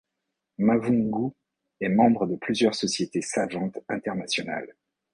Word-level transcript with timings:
Mavoungou 0.57 1.35
est 1.79 1.87
membre 1.89 2.25
de 2.25 2.35
plusieurs 2.35 2.73
sociétés 2.73 3.21
savantes 3.21 3.77
internationales. 3.87 4.73